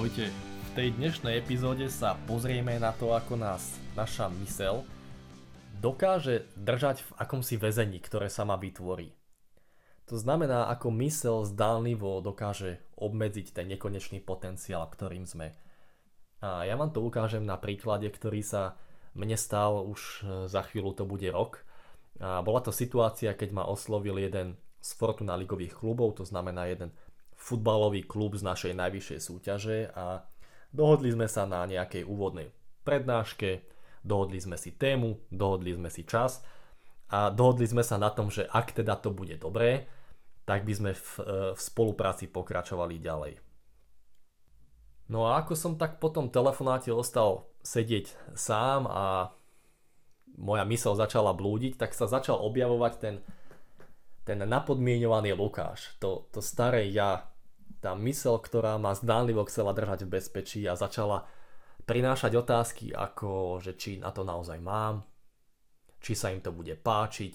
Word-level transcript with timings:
Ahojte, 0.00 0.32
v 0.32 0.70
tej 0.72 0.88
dnešnej 0.96 1.44
epizóde 1.44 1.84
sa 1.92 2.16
pozrieme 2.24 2.80
na 2.80 2.88
to, 2.96 3.12
ako 3.12 3.36
nás 3.36 3.76
naša 3.92 4.32
mysel 4.40 4.80
dokáže 5.76 6.48
držať 6.56 7.04
v 7.04 7.10
akomsi 7.20 7.60
väzení, 7.60 8.00
ktoré 8.00 8.32
sa 8.32 8.48
má 8.48 8.56
vytvorí. 8.56 9.12
To 10.08 10.16
znamená, 10.16 10.72
ako 10.72 10.88
mysel 11.04 11.44
zdánlivo 11.44 12.24
dokáže 12.24 12.80
obmedziť 12.96 13.52
ten 13.52 13.68
nekonečný 13.68 14.24
potenciál, 14.24 14.88
ktorým 14.88 15.28
sme. 15.28 15.52
A 16.40 16.64
ja 16.64 16.80
vám 16.80 16.96
to 16.96 17.04
ukážem 17.04 17.44
na 17.44 17.60
príklade, 17.60 18.08
ktorý 18.08 18.40
sa 18.40 18.80
mne 19.12 19.36
stal 19.36 19.84
už 19.84 20.00
e, 20.00 20.48
za 20.48 20.64
chvíľu 20.64 20.96
to 20.96 21.04
bude 21.04 21.28
rok. 21.28 21.60
A 22.24 22.40
bola 22.40 22.64
to 22.64 22.72
situácia, 22.72 23.36
keď 23.36 23.52
ma 23.52 23.68
oslovil 23.68 24.16
jeden 24.16 24.56
z 24.80 24.96
Fortuna 24.96 25.36
ligových 25.36 25.76
klubov, 25.76 26.16
to 26.16 26.24
znamená 26.24 26.72
jeden 26.72 26.88
futbalový 27.40 28.04
klub 28.04 28.36
z 28.36 28.44
našej 28.44 28.76
najvyššej 28.76 29.20
súťaže 29.24 29.78
a 29.96 30.28
dohodli 30.70 31.08
sme 31.08 31.24
sa 31.24 31.48
na 31.48 31.64
nejakej 31.64 32.04
úvodnej 32.04 32.52
prednáške, 32.84 33.64
dohodli 34.04 34.36
sme 34.36 34.60
si 34.60 34.76
tému, 34.76 35.16
dohodli 35.32 35.72
sme 35.72 35.88
si 35.88 36.04
čas 36.04 36.44
a 37.08 37.32
dohodli 37.32 37.64
sme 37.64 37.80
sa 37.80 37.96
na 37.96 38.12
tom, 38.12 38.28
že 38.28 38.44
ak 38.44 38.76
teda 38.76 39.00
to 39.00 39.10
bude 39.10 39.40
dobré, 39.40 39.88
tak 40.44 40.68
by 40.68 40.72
sme 40.76 40.90
v, 40.92 41.08
e, 41.20 41.24
v 41.56 41.60
spolupráci 41.60 42.28
pokračovali 42.28 43.00
ďalej. 43.00 43.34
No 45.10 45.26
a 45.26 45.42
ako 45.42 45.58
som 45.58 45.72
tak 45.74 45.98
po 45.98 46.12
tom 46.12 46.30
telefonáte 46.30 46.94
ostal 46.94 47.50
sedieť 47.66 48.14
sám 48.36 48.86
a 48.86 49.34
moja 50.38 50.64
mysl 50.64 50.94
začala 50.94 51.34
blúdiť, 51.34 51.76
tak 51.76 51.92
sa 51.92 52.06
začal 52.06 52.38
objavovať 52.38 52.92
ten, 53.02 53.16
ten 54.22 54.38
napodmienovaný 54.38 55.34
Lukáš, 55.34 55.98
to, 55.98 56.30
to 56.30 56.38
staré 56.38 56.86
ja, 56.88 57.29
tá 57.80 57.96
mysel, 57.96 58.36
ktorá 58.36 58.76
ma 58.76 58.92
zdánlivo 58.92 59.48
chcela 59.48 59.72
držať 59.72 60.04
v 60.04 60.12
bezpečí 60.20 60.60
a 60.68 60.76
začala 60.76 61.24
prinášať 61.88 62.32
otázky 62.36 62.86
ako, 62.92 63.58
že 63.58 63.74
či 63.74 63.98
na 63.98 64.12
to 64.12 64.22
naozaj 64.22 64.60
mám, 64.60 65.02
či 66.00 66.12
sa 66.12 66.28
im 66.30 66.44
to 66.44 66.52
bude 66.52 66.76
páčiť, 66.80 67.34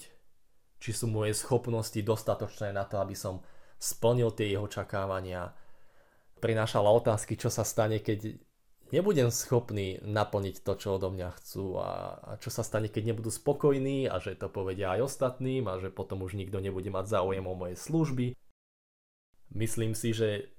či 0.78 0.90
sú 0.94 1.10
moje 1.10 1.34
schopnosti 1.34 1.98
dostatočné 1.98 2.70
na 2.70 2.86
to, 2.86 3.02
aby 3.02 3.12
som 3.12 3.42
splnil 3.76 4.32
tie 4.32 4.54
jeho 4.54 4.64
očakávania. 4.64 5.52
Prinášala 6.38 6.88
otázky, 6.88 7.36
čo 7.36 7.50
sa 7.50 7.66
stane, 7.66 8.00
keď 8.00 8.38
nebudem 8.94 9.32
schopný 9.34 9.98
naplniť 10.04 10.62
to, 10.62 10.72
čo 10.78 10.88
odo 10.96 11.10
mňa 11.10 11.28
chcú 11.42 11.80
a, 11.80 11.88
čo 12.38 12.52
sa 12.52 12.62
stane, 12.62 12.86
keď 12.86 13.12
nebudú 13.12 13.32
spokojní 13.32 14.06
a 14.06 14.22
že 14.22 14.38
to 14.38 14.46
povedia 14.46 14.94
aj 14.94 15.10
ostatným 15.10 15.66
a 15.66 15.80
že 15.82 15.90
potom 15.90 16.22
už 16.22 16.38
nikto 16.38 16.62
nebude 16.62 16.88
mať 16.92 17.08
záujem 17.08 17.44
o 17.44 17.54
moje 17.56 17.74
služby. 17.80 18.36
Myslím 19.54 19.94
si, 19.94 20.10
že 20.16 20.50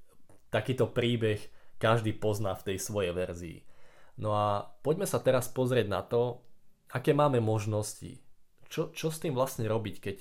takýto 0.47 0.88
príbeh 0.88 1.43
každý 1.77 2.16
pozná 2.16 2.55
v 2.57 2.73
tej 2.73 2.77
svojej 2.81 3.13
verzii. 3.13 3.57
No 4.17 4.33
a 4.33 4.65
poďme 4.81 5.05
sa 5.05 5.21
teraz 5.21 5.45
pozrieť 5.52 5.87
na 5.87 6.02
to, 6.02 6.42
aké 6.89 7.14
máme 7.14 7.37
možnosti. 7.37 8.17
Čo, 8.67 8.92
čo 8.92 9.14
s 9.14 9.21
tým 9.21 9.37
vlastne 9.37 9.70
robiť, 9.70 9.95
keď, 10.02 10.17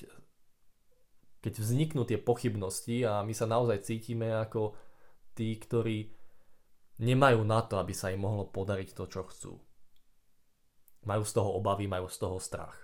keď 1.42 1.54
vzniknú 1.58 2.06
tie 2.06 2.20
pochybnosti 2.20 3.02
a 3.02 3.24
my 3.24 3.34
sa 3.34 3.48
naozaj 3.48 3.82
cítime 3.82 4.30
ako 4.30 4.76
tí, 5.34 5.56
ktorí 5.56 6.12
nemajú 7.02 7.40
na 7.42 7.64
to, 7.64 7.80
aby 7.80 7.92
sa 7.96 8.12
im 8.12 8.22
mohlo 8.22 8.46
podariť 8.48 8.94
to, 8.94 9.04
čo 9.08 9.26
chcú. 9.26 9.52
Majú 11.06 11.22
z 11.22 11.32
toho 11.32 11.50
obavy, 11.56 11.86
majú 11.86 12.06
z 12.06 12.18
toho 12.18 12.38
strach. 12.38 12.76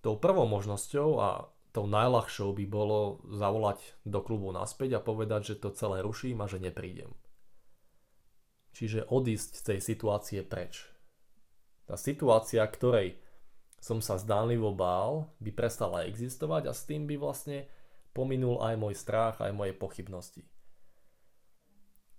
Tou 0.00 0.20
prvou 0.20 0.46
možnosťou 0.46 1.08
a 1.18 1.28
tou 1.76 1.84
najľahšou 1.84 2.56
by 2.56 2.64
bolo 2.64 3.20
zavolať 3.28 4.00
do 4.08 4.24
klubu 4.24 4.48
naspäť 4.48 4.96
a 4.96 5.04
povedať, 5.04 5.52
že 5.52 5.60
to 5.60 5.76
celé 5.76 6.00
ruším 6.00 6.40
a 6.40 6.48
že 6.48 6.56
neprídem. 6.56 7.12
Čiže 8.72 9.12
odísť 9.12 9.50
z 9.60 9.62
tej 9.62 9.78
situácie 9.84 10.40
preč. 10.40 10.88
Tá 11.84 12.00
situácia, 12.00 12.64
ktorej 12.64 13.20
som 13.76 14.00
sa 14.00 14.16
zdánlivo 14.16 14.72
bál, 14.72 15.36
by 15.36 15.52
prestala 15.52 16.08
existovať 16.08 16.62
a 16.68 16.72
s 16.72 16.88
tým 16.88 17.04
by 17.04 17.20
vlastne 17.20 17.68
pominul 18.16 18.64
aj 18.64 18.74
môj 18.80 18.96
strach, 18.96 19.44
aj 19.44 19.52
moje 19.52 19.76
pochybnosti. 19.76 20.48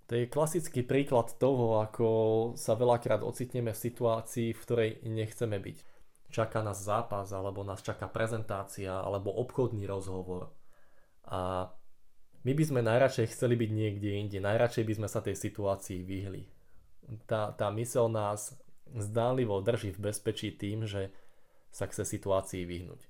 To 0.08 0.16
je 0.16 0.30
klasický 0.30 0.86
príklad 0.86 1.36
toho, 1.36 1.84
ako 1.84 2.08
sa 2.56 2.78
veľakrát 2.78 3.20
ocitneme 3.20 3.76
v 3.76 3.82
situácii, 3.82 4.56
v 4.56 4.62
ktorej 4.64 4.90
nechceme 5.04 5.58
byť 5.60 5.97
čaká 6.28 6.60
nás 6.60 6.80
zápas, 6.80 7.32
alebo 7.32 7.64
nás 7.64 7.80
čaká 7.80 8.08
prezentácia, 8.08 9.00
alebo 9.00 9.32
obchodný 9.32 9.88
rozhovor. 9.88 10.52
A 11.28 11.72
my 12.44 12.52
by 12.54 12.64
sme 12.64 12.80
najradšej 12.84 13.34
chceli 13.34 13.58
byť 13.58 13.70
niekde 13.72 14.10
inde, 14.14 14.38
najradšej 14.40 14.84
by 14.84 14.94
sme 15.02 15.08
sa 15.08 15.20
tej 15.20 15.36
situácii 15.36 16.04
vyhli. 16.04 16.48
Tá, 17.24 17.52
tá 17.56 17.72
mysel 17.72 18.12
nás 18.12 18.56
zdánlivo 18.92 19.60
drží 19.60 19.92
v 19.96 20.12
bezpečí 20.12 20.52
tým, 20.52 20.84
že 20.84 21.12
sa 21.68 21.88
chce 21.88 22.04
situácii 22.04 22.64
vyhnúť. 22.64 23.04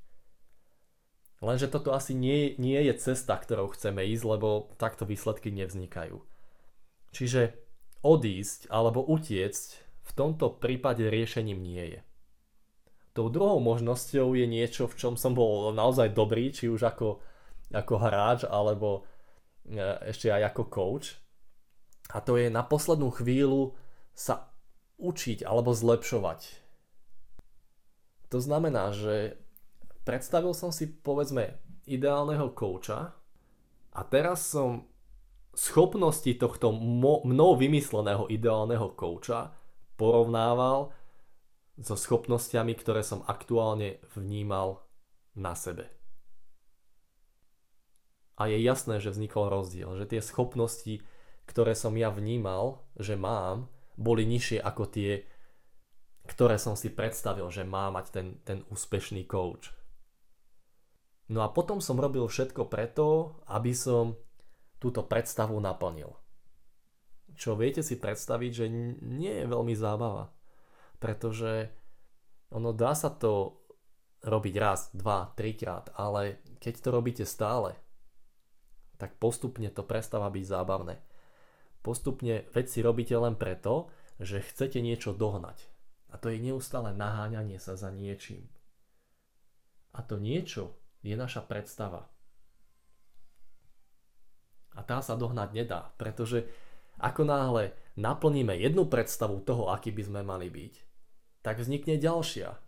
Lenže 1.39 1.71
toto 1.71 1.95
asi 1.95 2.19
nie, 2.19 2.59
nie 2.59 2.83
je 2.83 2.99
cesta, 2.99 3.39
ktorou 3.39 3.71
chceme 3.71 4.03
ísť, 4.03 4.25
lebo 4.27 4.75
takto 4.75 5.07
výsledky 5.07 5.55
nevznikajú. 5.55 6.19
Čiže 7.15 7.55
odísť 8.03 8.67
alebo 8.75 9.07
utiecť 9.07 9.69
v 10.03 10.13
tomto 10.19 10.59
prípade 10.59 11.07
riešením 11.07 11.63
nie 11.63 11.85
je. 11.95 12.01
Tou 13.19 13.35
druhou 13.35 13.59
možnosťou 13.59 14.39
je 14.39 14.47
niečo, 14.47 14.87
v 14.87 14.95
čom 14.95 15.19
som 15.19 15.35
bol 15.35 15.75
naozaj 15.75 16.15
dobrý, 16.15 16.55
či 16.55 16.71
už 16.71 16.87
ako, 16.87 17.19
ako 17.75 17.95
hráč, 17.99 18.47
alebo 18.47 19.03
e, 19.67 20.07
ešte 20.07 20.31
aj 20.31 20.55
ako 20.55 20.63
coach. 20.71 21.19
A 22.15 22.23
to 22.23 22.39
je 22.39 22.47
na 22.47 22.63
poslednú 22.63 23.11
chvíľu 23.11 23.75
sa 24.15 24.55
učiť 25.03 25.43
alebo 25.43 25.75
zlepšovať. 25.75 26.63
To 28.31 28.39
znamená, 28.39 28.95
že 28.95 29.35
predstavil 30.07 30.55
som 30.55 30.71
si 30.71 30.87
povedzme 30.87 31.59
ideálneho 31.91 32.55
kouča 32.55 33.19
a 33.99 34.01
teraz 34.07 34.47
som 34.47 34.87
schopnosti 35.59 36.31
tohto 36.39 36.71
mnou 37.27 37.59
vymysleného 37.59 38.31
ideálneho 38.31 38.95
kouča 38.95 39.51
porovnával 39.99 40.95
so 41.79 41.95
schopnosťami, 41.95 42.75
ktoré 42.75 43.07
som 43.07 43.23
aktuálne 43.27 44.03
vnímal 44.19 44.83
na 45.39 45.55
sebe. 45.55 45.87
A 48.39 48.47
je 48.51 48.59
jasné, 48.63 49.03
že 49.03 49.11
vznikol 49.11 49.51
rozdiel, 49.51 49.99
že 49.99 50.07
tie 50.07 50.23
schopnosti, 50.23 51.03
ktoré 51.47 51.75
som 51.75 51.95
ja 51.99 52.11
vnímal, 52.11 52.87
že 52.99 53.19
mám, 53.19 53.67
boli 53.99 54.23
nižšie 54.27 54.63
ako 54.63 54.87
tie, 54.87 55.27
ktoré 56.31 56.55
som 56.55 56.79
si 56.79 56.91
predstavil, 56.95 57.51
že 57.51 57.67
má 57.67 57.91
mať 57.91 58.07
ten, 58.15 58.27
ten 58.47 58.59
úspešný 58.71 59.27
coach. 59.27 59.75
No 61.29 61.43
a 61.43 61.51
potom 61.51 61.83
som 61.83 61.99
robil 61.99 62.23
všetko 62.25 62.71
preto, 62.71 63.39
aby 63.51 63.75
som 63.75 64.15
túto 64.79 65.03
predstavu 65.03 65.59
naplnil. 65.59 66.15
Čo 67.35 67.59
viete 67.59 67.83
si 67.83 67.99
predstaviť, 67.99 68.51
že 68.55 68.67
nie 69.03 69.35
je 69.43 69.47
veľmi 69.47 69.75
zábava 69.75 70.38
pretože 70.99 71.71
ono 72.51 72.75
dá 72.75 72.95
sa 72.95 73.11
to 73.11 73.63
robiť 74.23 74.55
raz, 74.59 74.91
dva, 74.95 75.31
trikrát, 75.39 75.95
ale 75.95 76.43
keď 76.59 76.75
to 76.83 76.89
robíte 76.91 77.25
stále, 77.25 77.79
tak 78.99 79.15
postupne 79.23 79.71
to 79.71 79.87
prestáva 79.87 80.27
byť 80.27 80.45
zábavné. 80.45 80.99
Postupne 81.87 82.51
veci 82.51 82.83
robíte 82.83 83.15
len 83.15 83.39
preto, 83.39 83.95
že 84.19 84.43
chcete 84.43 84.83
niečo 84.83 85.15
dohnať. 85.15 85.71
A 86.11 86.19
to 86.19 86.35
je 86.35 86.43
neustále 86.43 86.91
naháňanie 86.91 87.63
sa 87.63 87.79
za 87.79 87.95
niečím. 87.95 88.51
A 89.95 90.03
to 90.03 90.19
niečo 90.19 90.75
je 91.07 91.15
naša 91.15 91.47
predstava. 91.47 92.11
A 94.75 94.83
tá 94.83 94.99
sa 94.99 95.15
dohnať 95.15 95.55
nedá, 95.55 95.95
pretože 95.95 96.51
ako 96.99 97.23
náhle 97.23 97.75
naplníme 97.95 98.59
jednu 98.59 98.91
predstavu 98.91 99.39
toho, 99.47 99.71
aký 99.71 99.95
by 99.95 100.03
sme 100.03 100.21
mali 100.27 100.51
byť, 100.51 100.75
tak 101.43 101.63
vznikne 101.63 101.97
ďalšia. 101.99 102.59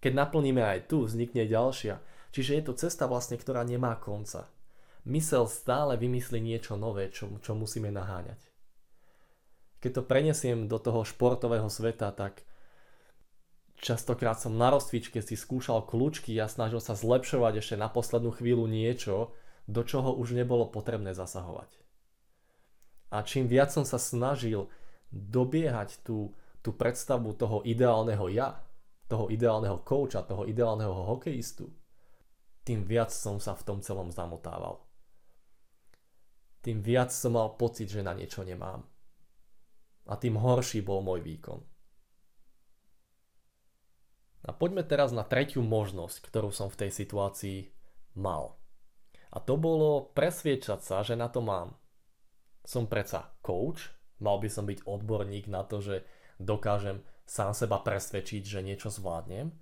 Keď 0.00 0.12
naplníme 0.16 0.64
aj 0.64 0.88
tu, 0.88 1.04
vznikne 1.04 1.44
ďalšia. 1.44 2.00
Čiže 2.30 2.52
je 2.56 2.62
to 2.64 2.72
cesta 2.78 3.04
vlastne, 3.10 3.36
ktorá 3.36 3.66
nemá 3.66 3.98
konca. 4.00 4.48
mysel 5.04 5.48
stále 5.48 5.96
vymyslí 5.96 6.38
niečo 6.40 6.76
nové, 6.76 7.08
čo, 7.12 7.28
čo 7.40 7.56
musíme 7.56 7.90
naháňať. 7.92 8.40
Keď 9.80 9.90
to 9.96 10.02
prenesiem 10.04 10.68
do 10.68 10.76
toho 10.76 11.08
športového 11.08 11.72
sveta, 11.72 12.12
tak 12.12 12.44
častokrát 13.80 14.36
som 14.36 14.52
na 14.56 14.68
rozcvičke 14.68 15.24
si 15.24 15.34
skúšal 15.40 15.88
kľúčky 15.88 16.36
a 16.36 16.52
snažil 16.52 16.84
sa 16.84 16.92
zlepšovať 16.92 17.64
ešte 17.64 17.76
na 17.80 17.88
poslednú 17.88 18.30
chvíľu 18.36 18.68
niečo, 18.68 19.32
do 19.64 19.80
čoho 19.80 20.12
už 20.12 20.36
nebolo 20.36 20.68
potrebné 20.68 21.16
zasahovať. 21.16 21.80
A 23.10 23.24
čím 23.24 23.48
viac 23.48 23.72
som 23.72 23.82
sa 23.82 23.98
snažil 23.98 24.70
dobiehať 25.10 26.04
tú, 26.06 26.36
tú 26.60 26.76
predstavu 26.76 27.32
toho 27.36 27.64
ideálneho 27.64 28.28
ja, 28.28 28.60
toho 29.10 29.26
ideálneho 29.32 29.82
kouča, 29.82 30.22
toho 30.22 30.46
ideálneho 30.46 30.92
hokejistu, 31.10 31.66
tým 32.62 32.86
viac 32.86 33.10
som 33.10 33.40
sa 33.42 33.56
v 33.56 33.66
tom 33.66 33.78
celom 33.82 34.12
zamotával. 34.12 34.78
Tým 36.60 36.84
viac 36.84 37.08
som 37.10 37.34
mal 37.34 37.56
pocit, 37.56 37.88
že 37.88 38.04
na 38.04 38.12
niečo 38.12 38.44
nemám. 38.44 38.84
A 40.06 40.14
tým 40.20 40.36
horší 40.36 40.84
bol 40.84 41.00
môj 41.00 41.24
výkon. 41.24 41.60
A 44.44 44.50
poďme 44.56 44.84
teraz 44.84 45.12
na 45.12 45.24
tretiu 45.24 45.64
možnosť, 45.64 46.20
ktorú 46.24 46.52
som 46.52 46.68
v 46.68 46.84
tej 46.86 46.90
situácii 46.92 47.58
mal. 48.16 48.56
A 49.30 49.38
to 49.40 49.56
bolo 49.56 50.12
presviečať 50.12 50.80
sa, 50.80 51.00
že 51.04 51.16
na 51.16 51.28
to 51.32 51.44
mám. 51.44 51.76
Som 52.64 52.88
predsa 52.88 53.36
coach, 53.40 53.92
mal 54.20 54.36
by 54.40 54.48
som 54.52 54.68
byť 54.68 54.84
odborník 54.84 55.48
na 55.48 55.64
to, 55.64 55.80
že 55.80 56.04
dokážem 56.40 57.04
sám 57.28 57.52
seba 57.52 57.78
presvedčiť, 57.78 58.42
že 58.42 58.64
niečo 58.64 58.88
zvládnem. 58.88 59.52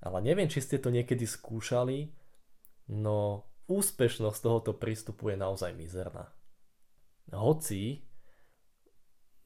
Ale 0.00 0.18
neviem, 0.22 0.48
či 0.48 0.60
ste 0.60 0.78
to 0.78 0.92
niekedy 0.92 1.24
skúšali, 1.24 2.12
no 2.92 3.48
úspešnosť 3.68 4.38
tohoto 4.40 4.72
prístupu 4.76 5.32
je 5.32 5.36
naozaj 5.36 5.76
mizerná. 5.76 6.32
Hoci 7.30 8.02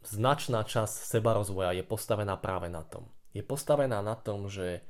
značná 0.04 0.64
časť 0.64 0.94
seba 1.18 1.36
rozvoja 1.36 1.74
je 1.76 1.84
postavená 1.84 2.38
práve 2.38 2.70
na 2.72 2.84
tom, 2.84 3.10
je 3.34 3.42
postavená 3.42 4.00
na 4.00 4.14
tom, 4.14 4.46
že 4.46 4.80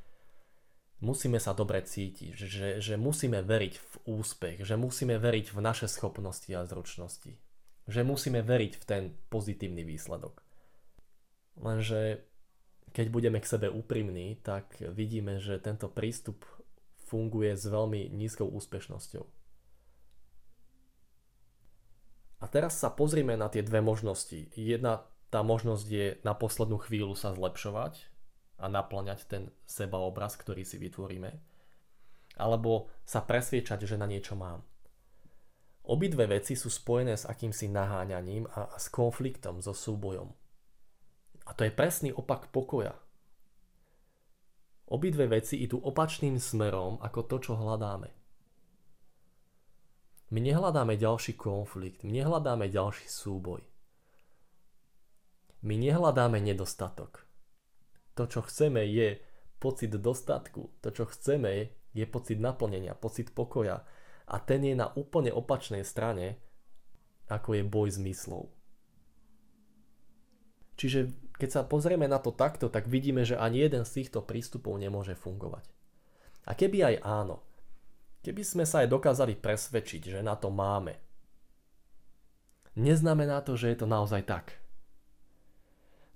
musíme 1.03 1.43
sa 1.43 1.57
dobre 1.57 1.83
cítiť, 1.83 2.31
že, 2.37 2.69
že 2.79 2.95
musíme 2.95 3.43
veriť 3.43 3.75
v 3.75 3.95
úspech, 4.21 4.63
že 4.63 4.77
musíme 4.79 5.17
veriť 5.19 5.51
v 5.51 5.59
naše 5.65 5.91
schopnosti 5.91 6.51
a 6.55 6.69
zručnosti, 6.69 7.35
že 7.89 8.01
musíme 8.07 8.45
veriť 8.45 8.73
v 8.79 8.85
ten 8.85 9.03
pozitívny 9.33 9.83
výsledok. 9.83 10.44
Lenže 11.59 12.25
keď 12.95 13.07
budeme 13.11 13.43
k 13.43 13.51
sebe 13.51 13.67
úprimní, 13.67 14.39
tak 14.39 14.79
vidíme, 14.95 15.43
že 15.43 15.59
tento 15.59 15.91
prístup 15.91 16.47
funguje 17.11 17.59
s 17.59 17.67
veľmi 17.67 18.11
nízkou 18.15 18.47
úspešnosťou. 18.47 19.27
A 22.39 22.45
teraz 22.47 22.79
sa 22.79 22.93
pozrime 22.93 23.35
na 23.35 23.51
tie 23.51 23.67
dve 23.67 23.83
možnosti. 23.83 24.53
Jedna 24.55 25.09
tá 25.33 25.43
možnosť 25.43 25.87
je 25.91 26.07
na 26.23 26.37
poslednú 26.39 26.79
chvíľu 26.79 27.19
sa 27.19 27.35
zlepšovať 27.35 28.07
a 28.63 28.71
naplňať 28.71 29.21
ten 29.27 29.43
sebaobraz, 29.67 30.39
ktorý 30.39 30.63
si 30.63 30.79
vytvoríme, 30.79 31.35
alebo 32.39 32.93
sa 33.03 33.25
presviečať, 33.25 33.83
že 33.91 33.99
na 33.99 34.07
niečo 34.07 34.39
mám. 34.39 34.63
Obidve 35.85 36.31
veci 36.31 36.55
sú 36.55 36.71
spojené 36.71 37.19
s 37.19 37.27
akýmsi 37.27 37.67
naháňaním 37.69 38.47
a 38.55 38.79
s 38.79 38.87
konfliktom, 38.89 39.59
so 39.59 39.75
súbojom. 39.75 40.44
A 41.45 41.51
to 41.53 41.65
je 41.69 41.73
presný 41.73 42.11
opak 42.13 42.49
pokoja. 42.49 42.97
Obidve 44.89 45.29
veci 45.29 45.61
idú 45.61 45.81
opačným 45.81 46.37
smerom 46.37 47.01
ako 47.01 47.21
to, 47.25 47.37
čo 47.41 47.53
hľadáme. 47.57 48.09
My 50.33 50.41
nehľadáme 50.41 50.97
ďalší 50.97 51.37
konflikt, 51.37 52.03
my 52.03 52.11
nehľadáme 52.11 52.69
ďalší 52.69 53.07
súboj. 53.09 53.61
My 55.65 55.81
nehľadáme 55.81 56.41
nedostatok. 56.45 57.25
To, 58.15 58.29
čo 58.29 58.45
chceme, 58.45 58.85
je 58.85 59.17
pocit 59.57 59.97
dostatku. 59.97 60.77
To, 60.85 60.89
čo 60.93 61.09
chceme, 61.09 61.73
je 61.97 62.05
pocit 62.05 62.37
naplnenia, 62.37 62.93
pocit 62.93 63.33
pokoja. 63.33 63.81
A 64.29 64.37
ten 64.45 64.61
je 64.61 64.77
na 64.77 64.93
úplne 64.93 65.33
opačnej 65.33 65.81
strane, 65.89 66.37
ako 67.33 67.57
je 67.57 67.63
boj 67.65 67.89
zmyslov. 67.97 68.53
Čiže 70.77 71.09
keď 71.35 71.51
sa 71.51 71.63
pozrieme 71.67 72.07
na 72.07 72.23
to 72.23 72.31
takto, 72.31 72.71
tak 72.71 72.87
vidíme, 72.87 73.27
že 73.27 73.35
ani 73.35 73.67
jeden 73.67 73.83
z 73.83 74.03
týchto 74.03 74.23
prístupov 74.23 74.79
nemôže 74.79 75.19
fungovať. 75.19 75.67
A 76.47 76.55
keby 76.55 76.95
aj 76.95 76.97
áno, 77.03 77.43
keby 78.23 78.43
sme 78.47 78.65
sa 78.69 78.87
aj 78.87 78.93
dokázali 78.93 79.35
presvedčiť, 79.35 80.15
že 80.15 80.21
na 80.23 80.39
to 80.39 80.55
máme, 80.55 80.95
neznamená 82.79 83.43
to, 83.43 83.59
že 83.59 83.75
je 83.75 83.79
to 83.83 83.87
naozaj 83.91 84.23
tak. 84.23 84.63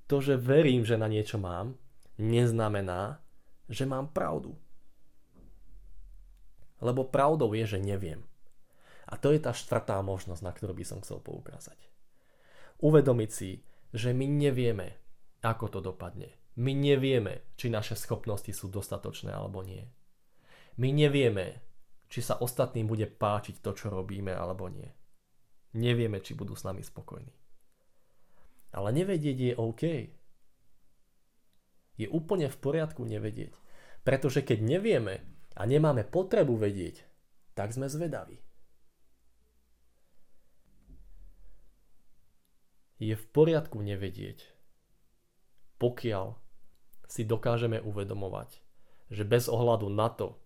To, 0.08 0.22
že 0.22 0.40
verím, 0.40 0.86
že 0.86 0.96
na 0.96 1.10
niečo 1.10 1.36
mám, 1.36 1.76
neznamená, 2.16 3.20
že 3.68 3.84
mám 3.84 4.08
pravdu. 4.08 4.56
Lebo 6.78 7.04
pravdou 7.04 7.52
je, 7.52 7.76
že 7.76 7.82
neviem. 7.82 8.22
A 9.08 9.16
to 9.16 9.32
je 9.32 9.40
tá 9.40 9.52
štvrtá 9.56 9.98
možnosť, 10.04 10.42
na 10.44 10.52
ktorú 10.52 10.76
by 10.76 10.84
som 10.84 11.02
chcel 11.02 11.18
poukázať. 11.20 11.76
Uvedomiť 12.78 13.30
si, 13.32 13.64
že 13.90 14.12
my 14.12 14.28
nevieme, 14.28 15.00
ako 15.42 15.66
to 15.68 15.80
dopadne. 15.80 16.34
My 16.58 16.74
nevieme, 16.74 17.54
či 17.54 17.70
naše 17.70 17.94
schopnosti 17.94 18.50
sú 18.50 18.66
dostatočné 18.66 19.30
alebo 19.30 19.62
nie. 19.62 19.86
My 20.78 20.90
nevieme, 20.90 21.62
či 22.10 22.22
sa 22.22 22.38
ostatným 22.42 22.90
bude 22.90 23.06
páčiť 23.06 23.62
to, 23.62 23.74
čo 23.74 23.94
robíme 23.94 24.34
alebo 24.34 24.66
nie. 24.66 24.90
Nevieme, 25.78 26.18
či 26.18 26.34
budú 26.34 26.58
s 26.58 26.66
nami 26.66 26.82
spokojní. 26.82 27.34
Ale 28.74 28.90
nevedieť 28.90 29.38
je 29.38 29.54
OK 29.54 29.82
je 31.98 32.06
úplne 32.06 32.46
v 32.46 32.56
poriadku 32.56 33.02
nevedieť. 33.02 33.52
Pretože 34.06 34.46
keď 34.46 34.58
nevieme 34.62 35.26
a 35.58 35.66
nemáme 35.66 36.06
potrebu 36.06 36.54
vedieť, 36.54 37.02
tak 37.58 37.74
sme 37.74 37.90
zvedaví. 37.90 38.38
Je 43.02 43.14
v 43.14 43.26
poriadku 43.34 43.82
nevedieť, 43.82 44.46
pokiaľ 45.78 46.34
si 47.08 47.24
dokážeme 47.24 47.80
uvedomovať, 47.80 48.60
že 49.08 49.24
bez 49.24 49.48
ohľadu 49.48 49.88
na 49.88 50.12
to, 50.12 50.36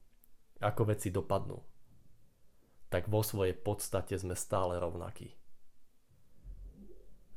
ako 0.62 0.94
veci 0.94 1.10
dopadnú, 1.10 1.58
tak 2.92 3.10
vo 3.10 3.24
svojej 3.24 3.56
podstate 3.56 4.14
sme 4.14 4.38
stále 4.38 4.78
rovnakí. 4.78 5.34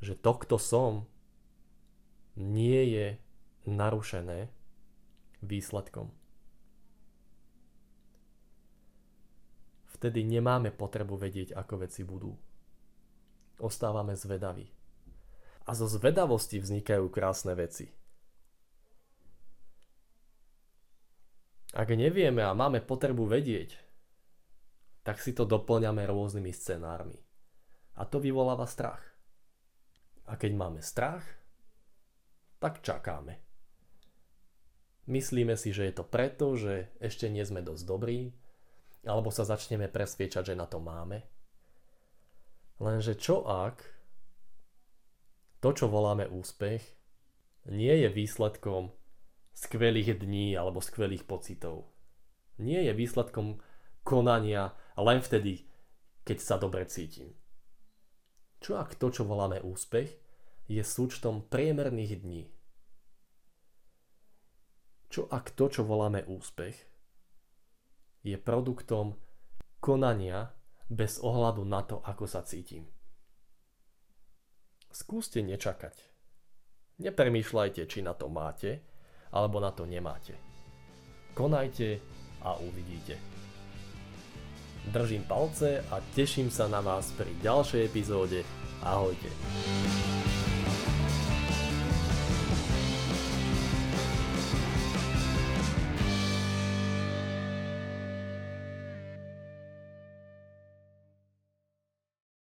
Že 0.04 0.14
to, 0.20 0.32
kto 0.46 0.56
som, 0.60 0.92
nie 2.36 2.92
je 2.92 3.06
narušené 3.64 4.52
výsledkom. 5.40 6.12
Vtedy 9.96 10.28
nemáme 10.28 10.70
potrebu 10.76 11.16
vedieť, 11.16 11.56
ako 11.56 11.88
veci 11.88 12.04
budú. 12.04 12.36
Ostávame 13.56 14.12
zvedaví. 14.12 14.68
A 15.66 15.74
zo 15.74 15.90
zvedavosti 15.90 16.62
vznikajú 16.62 17.10
krásne 17.10 17.58
veci. 17.58 17.90
Ak 21.76 21.92
nevieme 21.92 22.40
a 22.40 22.56
máme 22.56 22.80
potrebu 22.80 23.26
vedieť, 23.26 23.76
tak 25.02 25.20
si 25.20 25.34
to 25.34 25.44
doplňame 25.44 26.06
rôznymi 26.06 26.50
scenármi. 26.54 27.18
A 27.98 28.06
to 28.06 28.22
vyvoláva 28.22 28.64
strach. 28.64 29.02
A 30.26 30.34
keď 30.34 30.52
máme 30.58 30.80
strach, 30.82 31.22
tak 32.58 32.82
čakáme. 32.82 33.38
Myslíme 35.06 35.54
si, 35.54 35.70
že 35.70 35.86
je 35.86 35.94
to 35.94 36.04
preto, 36.06 36.58
že 36.58 36.90
ešte 36.98 37.30
nie 37.30 37.46
sme 37.46 37.62
dosť 37.62 37.82
dobrí, 37.86 38.34
alebo 39.06 39.30
sa 39.30 39.46
začneme 39.46 39.86
presviečať, 39.86 40.50
že 40.50 40.58
na 40.58 40.66
to 40.66 40.82
máme. 40.82 41.22
Lenže 42.82 43.14
čo 43.14 43.46
ak 43.46 43.95
to, 45.60 45.68
čo 45.72 45.86
voláme 45.88 46.28
úspech, 46.28 46.82
nie 47.66 47.94
je 48.04 48.08
výsledkom 48.12 48.94
skvelých 49.56 50.20
dní 50.20 50.54
alebo 50.54 50.84
skvelých 50.84 51.24
pocitov. 51.24 51.88
Nie 52.60 52.84
je 52.86 52.92
výsledkom 52.92 53.60
konania 54.06 54.76
len 54.96 55.18
vtedy, 55.20 55.66
keď 56.22 56.38
sa 56.40 56.56
dobre 56.56 56.84
cítim. 56.86 57.34
Čo 58.60 58.80
ak 58.80 58.96
to, 58.96 59.12
čo 59.12 59.28
voláme 59.28 59.60
úspech, 59.60 60.08
je 60.66 60.82
súčtom 60.82 61.46
priemerných 61.46 62.14
dní, 62.22 62.42
čo 65.06 65.30
ak 65.30 65.54
to, 65.54 65.70
čo 65.70 65.86
voláme 65.86 66.26
úspech, 66.26 66.74
je 68.26 68.34
produktom 68.34 69.14
konania 69.78 70.50
bez 70.90 71.22
ohľadu 71.22 71.62
na 71.62 71.80
to, 71.86 72.02
ako 72.02 72.26
sa 72.26 72.42
cítim. 72.42 72.95
Skúste 74.96 75.44
nečakať. 75.44 75.92
Nepremýšľajte, 77.04 77.84
či 77.84 78.00
na 78.00 78.16
to 78.16 78.32
máte, 78.32 78.80
alebo 79.28 79.60
na 79.60 79.68
to 79.68 79.84
nemáte. 79.84 80.32
Konajte 81.36 82.00
a 82.40 82.56
uvidíte. 82.56 83.20
držím 84.88 85.28
palce 85.28 85.84
a 85.92 86.00
teším 86.16 86.48
sa 86.48 86.64
na 86.72 86.80
vás 86.80 87.12
pri 87.12 87.28
ďalšej 87.44 87.82
epizóde. 87.84 88.40
Ahojte. 88.80 89.28